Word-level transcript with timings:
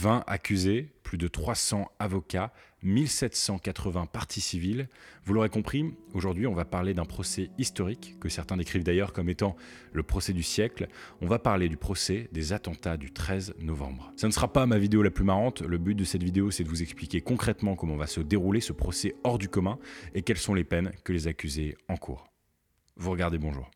20 0.00 0.24
accusés, 0.26 0.88
plus 1.02 1.18
de 1.18 1.28
300 1.28 1.90
avocats, 1.98 2.54
1780 2.82 4.06
parties 4.06 4.40
civiles. 4.40 4.88
Vous 5.26 5.34
l'aurez 5.34 5.50
compris, 5.50 5.94
aujourd'hui 6.14 6.46
on 6.46 6.54
va 6.54 6.64
parler 6.64 6.94
d'un 6.94 7.04
procès 7.04 7.50
historique, 7.58 8.16
que 8.18 8.30
certains 8.30 8.56
décrivent 8.56 8.82
d'ailleurs 8.82 9.12
comme 9.12 9.28
étant 9.28 9.56
le 9.92 10.02
procès 10.02 10.32
du 10.32 10.42
siècle. 10.42 10.88
On 11.20 11.26
va 11.26 11.38
parler 11.38 11.68
du 11.68 11.76
procès 11.76 12.30
des 12.32 12.54
attentats 12.54 12.96
du 12.96 13.12
13 13.12 13.56
novembre. 13.58 14.10
Ça 14.16 14.26
ne 14.26 14.32
sera 14.32 14.50
pas 14.50 14.64
ma 14.64 14.78
vidéo 14.78 15.02
la 15.02 15.10
plus 15.10 15.24
marrante, 15.24 15.60
le 15.60 15.76
but 15.76 15.94
de 15.94 16.04
cette 16.04 16.22
vidéo 16.22 16.50
c'est 16.50 16.64
de 16.64 16.70
vous 16.70 16.80
expliquer 16.80 17.20
concrètement 17.20 17.76
comment 17.76 17.96
va 17.96 18.06
se 18.06 18.22
dérouler 18.22 18.62
ce 18.62 18.72
procès 18.72 19.16
hors 19.22 19.36
du 19.36 19.50
commun 19.50 19.78
et 20.14 20.22
quelles 20.22 20.38
sont 20.38 20.54
les 20.54 20.64
peines 20.64 20.92
que 21.04 21.12
les 21.12 21.28
accusés 21.28 21.76
encourent. 21.88 22.26
Vous 22.96 23.10
regardez 23.10 23.36
bonjour. 23.36 23.70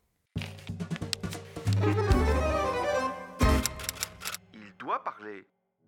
Il 4.55 4.73
doit 4.79 5.05
parler. 5.05 5.45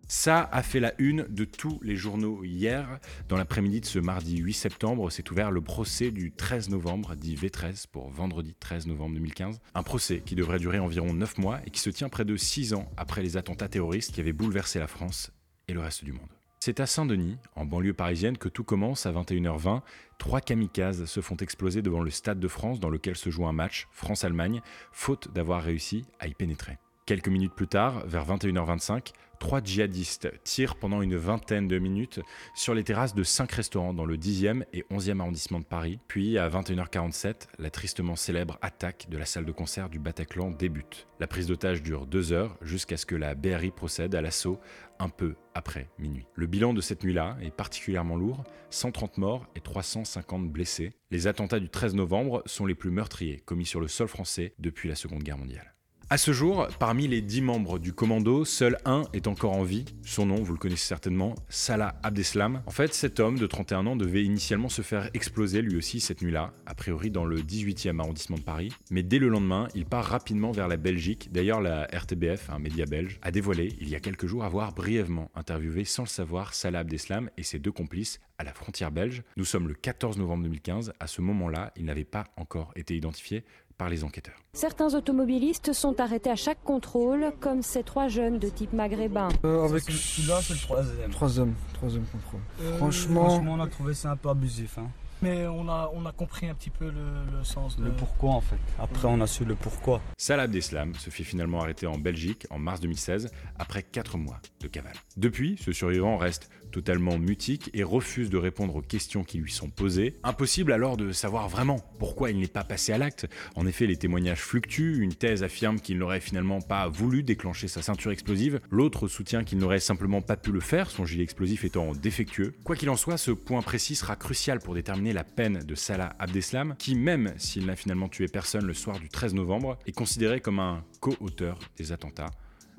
Ça 0.08 0.48
a 0.52 0.62
fait 0.62 0.78
la 0.78 0.92
une 0.98 1.26
de 1.28 1.44
tous 1.44 1.80
les 1.82 1.96
journaux 1.96 2.44
hier. 2.44 3.00
Dans 3.28 3.36
l'après-midi 3.36 3.80
de 3.80 3.86
ce 3.86 3.98
mardi 3.98 4.36
8 4.36 4.52
septembre, 4.52 5.10
s'est 5.10 5.28
ouvert 5.32 5.50
le 5.50 5.60
procès 5.60 6.12
du 6.12 6.30
13 6.30 6.68
novembre, 6.68 7.16
dit 7.16 7.34
V13 7.34 7.86
pour 7.90 8.08
vendredi 8.10 8.54
13 8.60 8.86
novembre 8.86 9.14
2015. 9.14 9.60
Un 9.74 9.82
procès 9.82 10.22
qui 10.24 10.36
devrait 10.36 10.60
durer 10.60 10.78
environ 10.78 11.12
9 11.12 11.38
mois 11.38 11.58
et 11.66 11.70
qui 11.70 11.80
se 11.80 11.90
tient 11.90 12.08
près 12.08 12.24
de 12.24 12.36
6 12.36 12.74
ans 12.74 12.88
après 12.96 13.20
les 13.20 13.36
attentats 13.36 13.68
terroristes 13.68 14.14
qui 14.14 14.20
avaient 14.20 14.32
bouleversé 14.32 14.78
la 14.78 14.86
France 14.86 15.32
et 15.66 15.72
le 15.72 15.80
reste 15.80 16.04
du 16.04 16.12
monde. 16.12 16.28
C'est 16.60 16.78
à 16.78 16.86
Saint-Denis, 16.86 17.36
en 17.56 17.64
banlieue 17.64 17.92
parisienne, 17.92 18.38
que 18.38 18.48
tout 18.48 18.64
commence 18.64 19.06
à 19.06 19.12
21h20. 19.12 19.82
Trois 20.18 20.40
kamikazes 20.40 21.04
se 21.04 21.20
font 21.20 21.36
exploser 21.36 21.82
devant 21.82 22.00
le 22.00 22.10
Stade 22.10 22.38
de 22.38 22.48
France 22.48 22.78
dans 22.78 22.90
lequel 22.90 23.16
se 23.16 23.30
joue 23.30 23.46
un 23.46 23.52
match 23.52 23.88
France-Allemagne, 23.90 24.62
faute 24.92 25.32
d'avoir 25.34 25.62
réussi 25.62 26.04
à 26.20 26.28
y 26.28 26.34
pénétrer. 26.34 26.78
Quelques 27.06 27.28
minutes 27.28 27.54
plus 27.54 27.68
tard, 27.68 28.04
vers 28.08 28.26
21h25, 28.26 29.12
trois 29.38 29.62
djihadistes 29.62 30.30
tirent 30.44 30.76
pendant 30.76 31.02
une 31.02 31.16
vingtaine 31.16 31.68
de 31.68 31.78
minutes 31.78 32.20
sur 32.54 32.74
les 32.74 32.84
terrasses 32.84 33.14
de 33.14 33.22
cinq 33.22 33.52
restaurants 33.52 33.94
dans 33.94 34.04
le 34.04 34.16
10e 34.16 34.64
et 34.72 34.84
11e 34.90 35.20
arrondissement 35.20 35.60
de 35.60 35.64
Paris. 35.64 35.98
Puis, 36.08 36.38
à 36.38 36.48
21h47, 36.48 37.48
la 37.58 37.70
tristement 37.70 38.16
célèbre 38.16 38.58
attaque 38.62 39.06
de 39.08 39.18
la 39.18 39.24
salle 39.24 39.44
de 39.44 39.52
concert 39.52 39.88
du 39.88 39.98
Bataclan 39.98 40.50
débute. 40.50 41.06
La 41.20 41.26
prise 41.26 41.46
d'otage 41.46 41.82
dure 41.82 42.06
deux 42.06 42.32
heures 42.32 42.56
jusqu'à 42.62 42.96
ce 42.96 43.06
que 43.06 43.14
la 43.14 43.34
BRI 43.34 43.70
procède 43.70 44.14
à 44.14 44.20
l'assaut 44.20 44.60
un 44.98 45.08
peu 45.08 45.34
après 45.54 45.88
minuit. 45.98 46.26
Le 46.34 46.46
bilan 46.46 46.74
de 46.74 46.80
cette 46.80 47.04
nuit-là 47.04 47.36
est 47.42 47.54
particulièrement 47.54 48.16
lourd, 48.16 48.44
130 48.70 49.18
morts 49.18 49.46
et 49.54 49.60
350 49.60 50.50
blessés. 50.50 50.92
Les 51.10 51.26
attentats 51.26 51.60
du 51.60 51.68
13 51.68 51.94
novembre 51.94 52.42
sont 52.46 52.66
les 52.66 52.74
plus 52.74 52.90
meurtriers 52.90 53.40
commis 53.44 53.66
sur 53.66 53.80
le 53.80 53.88
sol 53.88 54.08
français 54.08 54.54
depuis 54.58 54.88
la 54.88 54.94
Seconde 54.94 55.22
Guerre 55.22 55.38
mondiale. 55.38 55.75
À 56.08 56.18
ce 56.18 56.32
jour, 56.32 56.68
parmi 56.78 57.08
les 57.08 57.20
dix 57.20 57.40
membres 57.40 57.80
du 57.80 57.92
commando, 57.92 58.44
seul 58.44 58.78
un 58.84 59.02
est 59.12 59.26
encore 59.26 59.54
en 59.54 59.64
vie. 59.64 59.84
Son 60.04 60.24
nom, 60.24 60.36
vous 60.36 60.52
le 60.52 60.58
connaissez 60.58 60.86
certainement, 60.86 61.34
Salah 61.48 61.96
Abdeslam. 62.04 62.62
En 62.64 62.70
fait, 62.70 62.94
cet 62.94 63.18
homme 63.18 63.36
de 63.40 63.46
31 63.48 63.88
ans 63.88 63.96
devait 63.96 64.22
initialement 64.22 64.68
se 64.68 64.82
faire 64.82 65.10
exploser 65.14 65.62
lui 65.62 65.76
aussi 65.76 65.98
cette 65.98 66.22
nuit-là, 66.22 66.52
a 66.64 66.74
priori 66.76 67.10
dans 67.10 67.24
le 67.24 67.40
18e 67.40 67.98
arrondissement 67.98 68.36
de 68.36 68.42
Paris. 68.42 68.68
Mais 68.92 69.02
dès 69.02 69.18
le 69.18 69.26
lendemain, 69.28 69.66
il 69.74 69.84
part 69.84 70.04
rapidement 70.04 70.52
vers 70.52 70.68
la 70.68 70.76
Belgique. 70.76 71.32
D'ailleurs, 71.32 71.60
la 71.60 71.88
RTBF, 71.92 72.50
un 72.50 72.60
média 72.60 72.86
belge, 72.86 73.18
a 73.22 73.32
dévoilé 73.32 73.74
il 73.80 73.88
y 73.88 73.96
a 73.96 74.00
quelques 74.00 74.26
jours 74.26 74.44
avoir 74.44 74.74
brièvement 74.74 75.32
interviewé 75.34 75.84
sans 75.84 76.04
le 76.04 76.08
savoir 76.08 76.54
Salah 76.54 76.78
Abdeslam 76.78 77.30
et 77.36 77.42
ses 77.42 77.58
deux 77.58 77.72
complices 77.72 78.20
à 78.38 78.44
la 78.44 78.52
frontière 78.52 78.92
belge. 78.92 79.24
Nous 79.36 79.44
sommes 79.44 79.66
le 79.66 79.74
14 79.74 80.18
novembre 80.18 80.44
2015. 80.44 80.92
À 81.00 81.06
ce 81.08 81.20
moment-là, 81.20 81.72
il 81.76 81.84
n'avait 81.84 82.04
pas 82.04 82.24
encore 82.36 82.70
été 82.76 82.94
identifié 82.94 83.44
par 83.78 83.88
les 83.88 84.04
enquêteurs. 84.04 84.34
Certains 84.54 84.94
automobilistes 84.94 85.72
sont 85.72 86.00
arrêtés 86.00 86.30
à 86.30 86.36
chaque 86.36 86.62
contrôle, 86.64 87.32
comme 87.40 87.62
ces 87.62 87.82
trois 87.82 88.08
jeunes 88.08 88.38
de 88.38 88.48
type 88.48 88.72
maghrébin. 88.72 89.28
Euh, 89.44 89.64
avec 89.64 89.82
Celui-là, 89.82 90.40
c'est 90.42 90.54
le 90.54 90.60
troisième. 90.60 91.10
troisième, 91.10 91.54
troisième 91.74 92.04
contrôle. 92.06 92.40
Euh, 92.62 92.76
Franchement- 92.78 93.28
franchement, 93.28 93.54
on 93.54 93.60
a 93.60 93.66
trouvé 93.66 93.94
ça 93.94 94.10
un 94.12 94.16
peu 94.16 94.30
abusif. 94.30 94.78
Hein. 94.78 94.88
Mais 95.22 95.46
on 95.46 95.68
a, 95.68 95.90
on 95.94 96.04
a 96.06 96.12
compris 96.12 96.46
un 96.48 96.54
petit 96.54 96.70
peu 96.70 96.86
le, 96.86 97.36
le 97.38 97.44
sens 97.44 97.78
de... 97.78 97.84
Le 97.84 97.90
pourquoi, 97.92 98.32
en 98.32 98.40
fait. 98.40 98.56
Après, 98.78 99.08
on 99.08 99.20
a 99.20 99.26
su 99.26 99.44
le 99.44 99.54
pourquoi. 99.54 100.02
Salah 100.18 100.44
Abdeslam 100.44 100.94
se 100.94 101.10
fait 101.10 101.24
finalement 101.24 101.62
arrêter 101.62 101.86
en 101.86 101.98
Belgique 101.98 102.46
en 102.50 102.58
mars 102.58 102.80
2016 102.80 103.30
après 103.58 103.82
4 103.82 104.18
mois 104.18 104.40
de 104.60 104.68
cavale. 104.68 104.96
Depuis, 105.16 105.56
ce 105.62 105.72
survivant 105.72 106.16
reste 106.18 106.50
totalement 106.70 107.16
mutique 107.18 107.70
et 107.72 107.82
refuse 107.82 108.28
de 108.28 108.36
répondre 108.36 108.76
aux 108.76 108.82
questions 108.82 109.24
qui 109.24 109.38
lui 109.38 109.52
sont 109.52 109.70
posées. 109.70 110.16
Impossible 110.24 110.72
alors 110.72 110.96
de 110.96 111.12
savoir 111.12 111.48
vraiment 111.48 111.80
pourquoi 111.98 112.30
il 112.30 112.38
n'est 112.38 112.48
pas 112.48 112.64
passé 112.64 112.92
à 112.92 112.98
l'acte. 112.98 113.26
En 113.54 113.66
effet, 113.66 113.86
les 113.86 113.96
témoignages 113.96 114.40
fluctuent. 114.40 114.98
Une 115.00 115.14
thèse 115.14 115.42
affirme 115.42 115.80
qu'il 115.80 115.96
n'aurait 115.96 116.20
finalement 116.20 116.60
pas 116.60 116.88
voulu 116.88 117.22
déclencher 117.22 117.68
sa 117.68 117.80
ceinture 117.80 118.10
explosive. 118.10 118.60
L'autre 118.70 119.08
soutient 119.08 119.44
qu'il 119.44 119.58
n'aurait 119.58 119.80
simplement 119.80 120.20
pas 120.20 120.36
pu 120.36 120.52
le 120.52 120.60
faire, 120.60 120.90
son 120.90 121.06
gilet 121.06 121.22
explosif 121.22 121.64
étant 121.64 121.92
défectueux. 121.92 122.54
Quoi 122.64 122.76
qu'il 122.76 122.90
en 122.90 122.96
soit, 122.96 123.16
ce 123.16 123.30
point 123.30 123.62
précis 123.62 123.94
sera 123.94 124.16
crucial 124.16 124.58
pour 124.58 124.74
déterminer 124.74 125.05
la 125.12 125.24
peine 125.24 125.58
de 125.64 125.74
Salah 125.74 126.14
Abdeslam, 126.18 126.74
qui 126.78 126.94
même 126.94 127.34
s'il 127.36 127.66
n'a 127.66 127.76
finalement 127.76 128.08
tué 128.08 128.28
personne 128.28 128.66
le 128.66 128.74
soir 128.74 128.98
du 128.98 129.08
13 129.08 129.34
novembre, 129.34 129.78
est 129.86 129.92
considéré 129.92 130.40
comme 130.40 130.58
un 130.58 130.84
co-auteur 131.00 131.58
des 131.76 131.92
attentats 131.92 132.30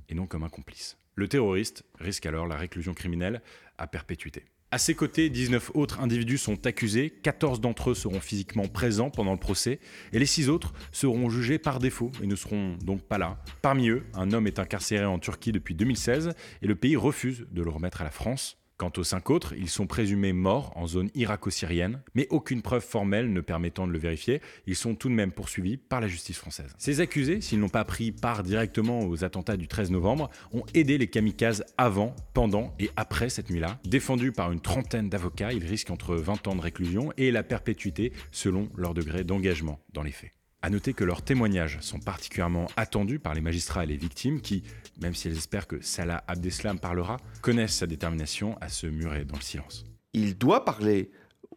et 0.09 0.15
non 0.15 0.25
comme 0.25 0.43
un 0.43 0.49
complice. 0.49 0.97
Le 1.15 1.27
terroriste 1.27 1.83
risque 1.99 2.25
alors 2.25 2.47
la 2.47 2.55
réclusion 2.55 2.93
criminelle 2.93 3.41
à 3.77 3.87
perpétuité. 3.87 4.45
À 4.69 4.79
ses 4.79 4.95
côtés, 4.95 5.29
19 5.29 5.71
autres 5.75 6.01
individus 6.01 6.37
sont 6.37 6.67
accusés, 6.67 7.09
14 7.09 7.61
d'entre 7.61 7.91
eux 7.91 7.95
seront 7.95 8.19
physiquement 8.19 8.67
présents 8.67 9.09
pendant 9.09 9.31
le 9.31 9.39
procès, 9.39 9.79
et 10.11 10.19
les 10.19 10.25
6 10.25 10.49
autres 10.49 10.73
seront 10.91 11.29
jugés 11.29 11.57
par 11.57 11.79
défaut 11.79 12.11
et 12.21 12.27
ne 12.27 12.35
seront 12.35 12.75
donc 12.83 13.01
pas 13.01 13.17
là. 13.17 13.41
Parmi 13.61 13.87
eux, 13.87 14.03
un 14.13 14.31
homme 14.33 14.45
est 14.45 14.59
incarcéré 14.59 15.05
en 15.05 15.19
Turquie 15.19 15.53
depuis 15.53 15.73
2016 15.73 16.33
et 16.61 16.67
le 16.67 16.75
pays 16.75 16.97
refuse 16.97 17.47
de 17.49 17.61
le 17.61 17.69
remettre 17.69 18.01
à 18.01 18.03
la 18.03 18.11
France. 18.11 18.57
Quant 18.77 18.91
aux 18.97 19.03
cinq 19.03 19.31
autres, 19.31 19.55
ils 19.57 19.69
sont 19.69 19.87
présumés 19.87 20.33
morts 20.33 20.71
en 20.75 20.85
zone 20.85 21.09
irako-syrienne, 21.15 21.99
mais 22.13 22.27
aucune 22.29 22.61
preuve 22.61 22.83
formelle 22.83 23.33
ne 23.33 23.41
permettant 23.41 23.87
de 23.87 23.91
le 23.91 23.97
vérifier, 23.97 24.39
ils 24.67 24.75
sont 24.75 24.93
tout 24.93 25.09
de 25.09 25.15
même 25.15 25.31
poursuivis 25.31 25.77
par 25.77 25.99
la 25.99 26.07
justice 26.07 26.37
française. 26.37 26.75
Ces 26.77 27.01
accusés, 27.01 27.41
s'ils 27.41 27.59
n'ont 27.59 27.69
pas 27.69 27.85
pris 27.85 28.11
part 28.11 28.43
directement 28.43 28.99
aux 28.99 29.23
attentats 29.23 29.57
du 29.57 29.67
13 29.67 29.89
novembre, 29.89 30.29
ont 30.51 30.63
aidé 30.75 30.99
les 30.99 31.07
kamikazes 31.07 31.65
avant, 31.79 32.15
pendant 32.35 32.75
et 32.77 32.91
après 32.95 33.29
cette 33.29 33.49
nuit-là. 33.49 33.79
Défendus 33.83 34.31
par 34.31 34.51
une 34.51 34.61
trentaine 34.61 35.09
d'avocats, 35.09 35.53
ils 35.53 35.65
risquent 35.65 35.89
entre 35.89 36.15
20 36.15 36.47
ans 36.47 36.55
de 36.55 36.61
réclusion 36.61 37.11
et 37.17 37.31
la 37.31 37.41
perpétuité 37.41 38.13
selon 38.31 38.69
leur 38.75 38.93
degré 38.93 39.23
d'engagement 39.23 39.79
dans 39.93 40.03
les 40.03 40.11
faits. 40.11 40.36
À 40.61 40.69
noter 40.71 40.93
que 40.93 41.03
leurs 41.03 41.21
témoignages 41.21 41.79
sont 41.81 41.99
particulièrement 41.99 42.67
attendus 42.77 43.19
par 43.19 43.35
les 43.35 43.41
magistrats 43.41 43.83
et 43.83 43.87
les 43.87 43.97
victimes 43.97 44.41
qui, 44.41 44.63
même 44.99 45.13
si 45.13 45.27
elles 45.27 45.37
espèrent 45.37 45.67
que 45.67 45.81
Salah 45.81 46.23
Abdeslam 46.27 46.79
parlera, 46.79 47.17
connaissent 47.41 47.75
sa 47.75 47.87
détermination 47.87 48.57
à 48.59 48.69
se 48.69 48.87
murer 48.87 49.23
dans 49.23 49.35
le 49.35 49.41
silence. 49.41 49.85
Il 50.13 50.37
doit 50.37 50.65
parler 50.65 51.11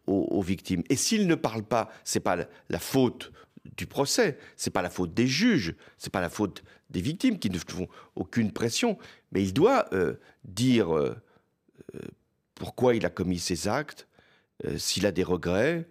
aux, 0.06 0.42
victimes. 0.42 0.82
Et 0.90 0.96
s'il 0.96 1.26
ne 1.26 1.34
parle 1.34 1.62
pas, 1.62 1.90
c'est 2.04 2.20
pas 2.20 2.36
la, 2.68 2.78
faute 2.78 3.32
du 3.76 3.86
procès, 3.86 4.38
c'est 4.56 4.70
pas 4.70 4.82
la 4.82 4.90
faute 4.90 5.14
des 5.14 5.26
juges, 5.26 5.74
c'est 5.98 6.12
pas 6.12 6.20
la 6.20 6.30
faute 6.30 6.62
des 6.90 7.00
victimes 7.00 7.38
qui 7.38 7.50
ne 7.50 7.58
font 7.58 7.88
aucune 8.16 8.52
pression, 8.52 8.98
mais 9.32 9.42
il 9.42 9.52
doit 9.52 9.86
euh, 9.92 10.14
dire 10.44 10.96
euh, 10.96 11.16
euh, 11.94 12.00
pourquoi 12.54 12.94
il 12.94 13.06
a 13.06 13.10
commis 13.10 13.38
ces 13.38 13.68
actes, 13.68 14.08
s'il 14.76 15.06
a 15.06 15.12
des 15.12 15.22
regrets, 15.22 15.88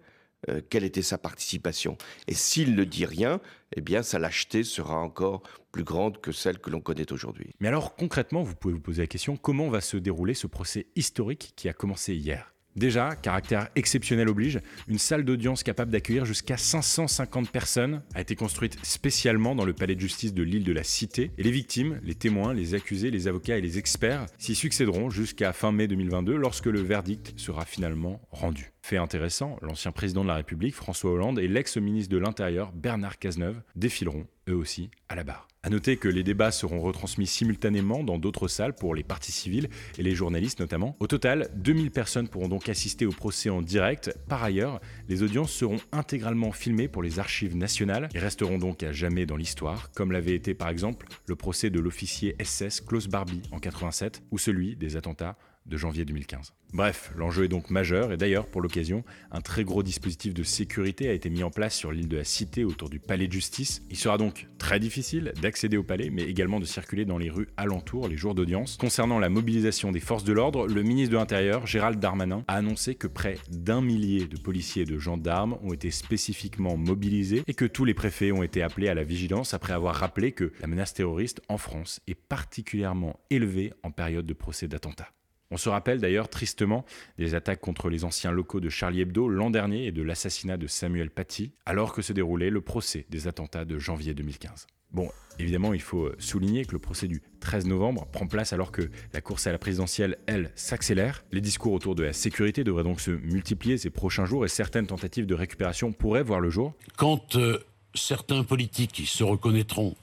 euh, 0.48 0.60
quelle 0.70 0.84
était 0.84 1.02
sa 1.02 1.18
participation? 1.18 1.98
Et 2.26 2.34
s'il 2.34 2.74
ne 2.74 2.84
dit 2.84 3.04
rien, 3.04 3.40
eh 3.76 3.80
bien 3.80 4.02
sa 4.02 4.18
lâcheté 4.18 4.64
sera 4.64 4.98
encore 4.98 5.42
plus 5.72 5.84
grande 5.84 6.20
que 6.20 6.32
celle 6.32 6.58
que 6.58 6.70
l'on 6.70 6.80
connaît 6.80 7.12
aujourd'hui. 7.12 7.50
Mais 7.60 7.68
alors 7.68 7.94
concrètement, 7.94 8.42
vous 8.42 8.54
pouvez 8.54 8.74
vous 8.74 8.80
poser 8.80 9.02
la 9.02 9.06
question, 9.06 9.36
comment 9.36 9.68
va 9.68 9.80
se 9.80 9.96
dérouler 9.96 10.34
ce 10.34 10.46
procès 10.46 10.86
historique 10.96 11.52
qui 11.56 11.68
a 11.68 11.72
commencé 11.72 12.14
hier? 12.14 12.52
Déjà, 12.80 13.14
caractère 13.14 13.68
exceptionnel 13.76 14.30
oblige, 14.30 14.58
une 14.88 14.96
salle 14.96 15.26
d'audience 15.26 15.62
capable 15.62 15.90
d'accueillir 15.90 16.24
jusqu'à 16.24 16.56
550 16.56 17.50
personnes 17.50 18.00
a 18.14 18.22
été 18.22 18.34
construite 18.34 18.78
spécialement 18.82 19.54
dans 19.54 19.66
le 19.66 19.74
palais 19.74 19.94
de 19.94 20.00
justice 20.00 20.32
de 20.32 20.42
l'île 20.42 20.64
de 20.64 20.72
la 20.72 20.82
Cité, 20.82 21.30
et 21.36 21.42
les 21.42 21.50
victimes, 21.50 22.00
les 22.02 22.14
témoins, 22.14 22.54
les 22.54 22.74
accusés, 22.74 23.10
les 23.10 23.28
avocats 23.28 23.58
et 23.58 23.60
les 23.60 23.76
experts 23.76 24.24
s'y 24.38 24.54
succéderont 24.54 25.10
jusqu'à 25.10 25.52
fin 25.52 25.72
mai 25.72 25.88
2022 25.88 26.34
lorsque 26.34 26.64
le 26.64 26.80
verdict 26.80 27.38
sera 27.38 27.66
finalement 27.66 28.22
rendu. 28.30 28.72
Fait 28.80 28.96
intéressant, 28.96 29.58
l'ancien 29.60 29.92
président 29.92 30.22
de 30.22 30.28
la 30.28 30.36
République, 30.36 30.74
François 30.74 31.10
Hollande, 31.10 31.38
et 31.38 31.48
l'ex-ministre 31.48 32.10
de 32.10 32.16
l'Intérieur, 32.16 32.72
Bernard 32.72 33.18
Cazeneuve, 33.18 33.60
défileront 33.76 34.26
eux 34.48 34.56
aussi 34.56 34.88
à 35.10 35.16
la 35.16 35.24
barre. 35.24 35.49
À 35.62 35.68
noter 35.68 35.98
que 35.98 36.08
les 36.08 36.22
débats 36.22 36.52
seront 36.52 36.80
retransmis 36.80 37.26
simultanément 37.26 38.02
dans 38.02 38.16
d'autres 38.16 38.48
salles 38.48 38.74
pour 38.74 38.94
les 38.94 39.02
parties 39.02 39.30
civiles 39.30 39.68
et 39.98 40.02
les 40.02 40.14
journalistes 40.14 40.58
notamment. 40.58 40.96
Au 41.00 41.06
total, 41.06 41.50
2000 41.54 41.90
personnes 41.90 42.28
pourront 42.28 42.48
donc 42.48 42.70
assister 42.70 43.04
au 43.04 43.10
procès 43.10 43.50
en 43.50 43.60
direct. 43.60 44.10
Par 44.26 44.42
ailleurs, 44.42 44.80
les 45.10 45.22
audiences 45.22 45.52
seront 45.52 45.76
intégralement 45.92 46.52
filmées 46.52 46.88
pour 46.88 47.02
les 47.02 47.18
archives 47.18 47.56
nationales 47.56 48.08
et 48.14 48.18
resteront 48.18 48.56
donc 48.56 48.82
à 48.82 48.92
jamais 48.92 49.26
dans 49.26 49.36
l'histoire, 49.36 49.90
comme 49.92 50.12
l'avait 50.12 50.34
été 50.34 50.54
par 50.54 50.70
exemple 50.70 51.06
le 51.26 51.36
procès 51.36 51.68
de 51.68 51.78
l'officier 51.78 52.36
SS 52.42 52.80
Klaus 52.80 53.08
Barbie 53.08 53.42
en 53.52 53.58
87 53.58 54.22
ou 54.30 54.38
celui 54.38 54.76
des 54.76 54.96
attentats 54.96 55.36
de 55.66 55.76
janvier 55.76 56.04
2015. 56.04 56.52
Bref, 56.72 57.12
l'enjeu 57.16 57.44
est 57.44 57.48
donc 57.48 57.70
majeur 57.70 58.12
et 58.12 58.16
d'ailleurs, 58.16 58.46
pour 58.46 58.60
l'occasion, 58.60 59.04
un 59.32 59.40
très 59.40 59.64
gros 59.64 59.82
dispositif 59.82 60.34
de 60.34 60.42
sécurité 60.42 61.08
a 61.08 61.12
été 61.12 61.28
mis 61.28 61.42
en 61.42 61.50
place 61.50 61.74
sur 61.74 61.90
l'île 61.90 62.08
de 62.08 62.16
la 62.16 62.24
Cité 62.24 62.64
autour 62.64 62.88
du 62.88 63.00
palais 63.00 63.26
de 63.26 63.32
justice. 63.32 63.82
Il 63.90 63.96
sera 63.96 64.18
donc 64.18 64.46
très 64.58 64.78
difficile 64.78 65.32
d'accéder 65.42 65.76
au 65.76 65.82
palais, 65.82 66.10
mais 66.10 66.22
également 66.22 66.60
de 66.60 66.64
circuler 66.64 67.04
dans 67.04 67.18
les 67.18 67.30
rues 67.30 67.48
alentours 67.56 68.08
les 68.08 68.16
jours 68.16 68.34
d'audience. 68.34 68.76
Concernant 68.76 69.18
la 69.18 69.28
mobilisation 69.28 69.90
des 69.90 70.00
forces 70.00 70.24
de 70.24 70.32
l'ordre, 70.32 70.66
le 70.66 70.82
ministre 70.82 71.12
de 71.12 71.18
l'Intérieur, 71.18 71.66
Gérald 71.66 71.98
Darmanin, 71.98 72.44
a 72.46 72.54
annoncé 72.54 72.94
que 72.94 73.08
près 73.08 73.38
d'un 73.50 73.80
millier 73.80 74.26
de 74.26 74.38
policiers 74.38 74.82
et 74.82 74.86
de 74.86 74.98
gendarmes 74.98 75.58
ont 75.62 75.72
été 75.72 75.90
spécifiquement 75.90 76.76
mobilisés 76.76 77.42
et 77.46 77.54
que 77.54 77.64
tous 77.64 77.84
les 77.84 77.94
préfets 77.94 78.32
ont 78.32 78.42
été 78.42 78.62
appelés 78.62 78.88
à 78.88 78.94
la 78.94 79.04
vigilance 79.04 79.54
après 79.54 79.72
avoir 79.72 79.96
rappelé 79.96 80.32
que 80.32 80.52
la 80.60 80.68
menace 80.68 80.94
terroriste 80.94 81.40
en 81.48 81.58
France 81.58 82.00
est 82.06 82.14
particulièrement 82.14 83.18
élevée 83.30 83.72
en 83.82 83.90
période 83.90 84.26
de 84.26 84.34
procès 84.34 84.68
d'attentat. 84.68 85.08
On 85.52 85.56
se 85.56 85.68
rappelle 85.68 85.98
d'ailleurs 85.98 86.28
tristement 86.28 86.84
des 87.18 87.34
attaques 87.34 87.60
contre 87.60 87.88
les 87.88 88.04
anciens 88.04 88.30
locaux 88.30 88.60
de 88.60 88.68
Charlie 88.68 89.00
Hebdo 89.00 89.28
l'an 89.28 89.50
dernier 89.50 89.86
et 89.86 89.92
de 89.92 90.02
l'assassinat 90.02 90.56
de 90.56 90.68
Samuel 90.68 91.10
Paty, 91.10 91.52
alors 91.66 91.92
que 91.92 92.02
se 92.02 92.12
déroulait 92.12 92.50
le 92.50 92.60
procès 92.60 93.04
des 93.10 93.26
attentats 93.26 93.64
de 93.64 93.76
janvier 93.76 94.14
2015. 94.14 94.68
Bon, 94.92 95.10
évidemment, 95.40 95.74
il 95.74 95.80
faut 95.80 96.10
souligner 96.18 96.64
que 96.64 96.72
le 96.72 96.78
procès 96.78 97.08
du 97.08 97.20
13 97.40 97.66
novembre 97.66 98.06
prend 98.12 98.28
place 98.28 98.52
alors 98.52 98.70
que 98.70 98.90
la 99.12 99.20
course 99.20 99.48
à 99.48 99.52
la 99.52 99.58
présidentielle, 99.58 100.18
elle, 100.26 100.52
s'accélère. 100.54 101.24
Les 101.32 101.40
discours 101.40 101.72
autour 101.72 101.96
de 101.96 102.04
la 102.04 102.12
sécurité 102.12 102.62
devraient 102.62 102.84
donc 102.84 103.00
se 103.00 103.10
multiplier 103.10 103.76
ces 103.76 103.90
prochains 103.90 104.26
jours 104.26 104.44
et 104.44 104.48
certaines 104.48 104.86
tentatives 104.86 105.26
de 105.26 105.34
récupération 105.34 105.92
pourraient 105.92 106.22
voir 106.22 106.40
le 106.40 106.50
jour. 106.50 106.74
Quand 106.96 107.36
euh, 107.36 107.58
certains 107.94 108.44
politiques 108.44 108.92
qui 108.92 109.06
se 109.06 109.24
reconnaîtront, 109.24 109.96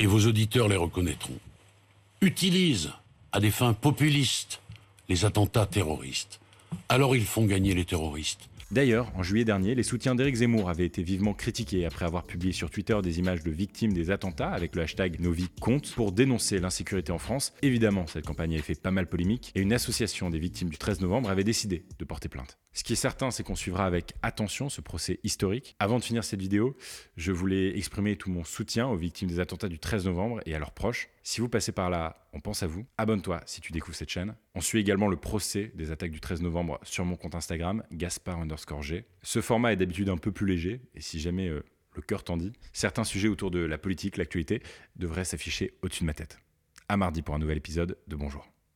et 0.00 0.06
vos 0.06 0.26
auditeurs 0.26 0.68
les 0.68 0.76
reconnaîtront, 0.76 1.38
utilisent 2.20 2.90
à 3.30 3.40
des 3.40 3.52
fins 3.52 3.72
populistes 3.72 4.60
les 5.08 5.24
attentats 5.24 5.66
terroristes. 5.66 6.40
Alors 6.88 7.14
ils 7.16 7.24
font 7.24 7.44
gagner 7.44 7.74
les 7.74 7.84
terroristes. 7.84 8.48
D'ailleurs, 8.70 9.12
en 9.14 9.22
juillet 9.22 9.44
dernier, 9.44 9.74
les 9.74 9.82
soutiens 9.82 10.14
d'Éric 10.14 10.36
Zemmour 10.36 10.68
avaient 10.68 10.86
été 10.86 11.02
vivement 11.02 11.34
critiqués 11.34 11.84
après 11.84 12.06
avoir 12.06 12.24
publié 12.24 12.52
sur 12.52 12.70
Twitter 12.70 12.98
des 13.02 13.18
images 13.18 13.42
de 13.42 13.50
victimes 13.50 13.92
des 13.92 14.10
attentats 14.10 14.50
avec 14.50 14.74
le 14.74 14.82
hashtag 14.82 15.20
NoVicCompte 15.20 15.92
pour 15.92 16.12
dénoncer 16.12 16.58
l'insécurité 16.58 17.12
en 17.12 17.18
France. 17.18 17.52
Évidemment, 17.62 18.06
cette 18.06 18.26
campagne 18.26 18.54
avait 18.54 18.62
fait 18.62 18.80
pas 18.80 18.90
mal 18.90 19.06
polémique 19.06 19.52
et 19.54 19.60
une 19.60 19.72
association 19.72 20.30
des 20.30 20.38
victimes 20.38 20.70
du 20.70 20.78
13 20.78 21.02
novembre 21.02 21.30
avait 21.30 21.44
décidé 21.44 21.84
de 21.98 22.04
porter 22.04 22.28
plainte. 22.28 22.58
Ce 22.72 22.82
qui 22.82 22.94
est 22.94 22.96
certain, 22.96 23.30
c'est 23.30 23.44
qu'on 23.44 23.54
suivra 23.54 23.86
avec 23.86 24.14
attention 24.22 24.68
ce 24.68 24.80
procès 24.80 25.20
historique. 25.22 25.76
Avant 25.78 25.98
de 25.98 26.04
finir 26.04 26.24
cette 26.24 26.40
vidéo, 26.40 26.76
je 27.16 27.30
voulais 27.30 27.76
exprimer 27.76 28.16
tout 28.16 28.30
mon 28.30 28.42
soutien 28.42 28.88
aux 28.88 28.96
victimes 28.96 29.28
des 29.28 29.38
attentats 29.38 29.68
du 29.68 29.78
13 29.78 30.06
novembre 30.06 30.40
et 30.46 30.54
à 30.54 30.58
leurs 30.58 30.72
proches. 30.72 31.10
Si 31.26 31.40
vous 31.40 31.48
passez 31.48 31.72
par 31.72 31.88
là, 31.88 32.28
on 32.34 32.40
pense 32.40 32.62
à 32.62 32.66
vous. 32.66 32.84
Abonne-toi 32.98 33.40
si 33.46 33.62
tu 33.62 33.72
découvres 33.72 33.96
cette 33.96 34.10
chaîne. 34.10 34.36
On 34.54 34.60
suit 34.60 34.78
également 34.78 35.08
le 35.08 35.16
procès 35.16 35.72
des 35.74 35.90
attaques 35.90 36.10
du 36.10 36.20
13 36.20 36.42
novembre 36.42 36.78
sur 36.82 37.06
mon 37.06 37.16
compte 37.16 37.34
Instagram, 37.34 37.82
Gaspard 37.92 38.40
underscore 38.40 38.82
G. 38.82 39.06
Ce 39.22 39.40
format 39.40 39.72
est 39.72 39.76
d'habitude 39.76 40.10
un 40.10 40.18
peu 40.18 40.32
plus 40.32 40.46
léger, 40.46 40.82
et 40.94 41.00
si 41.00 41.18
jamais 41.18 41.48
euh, 41.48 41.64
le 41.94 42.02
cœur 42.02 42.24
t'en 42.24 42.36
dit, 42.36 42.52
certains 42.74 43.04
sujets 43.04 43.28
autour 43.28 43.50
de 43.50 43.60
la 43.60 43.78
politique, 43.78 44.18
l'actualité, 44.18 44.62
devraient 44.96 45.24
s'afficher 45.24 45.72
au-dessus 45.80 46.02
de 46.02 46.08
ma 46.08 46.14
tête. 46.14 46.38
À 46.90 46.98
mardi 46.98 47.22
pour 47.22 47.34
un 47.34 47.38
nouvel 47.38 47.56
épisode 47.56 47.96
de 48.06 48.16
Bonjour. 48.16 48.53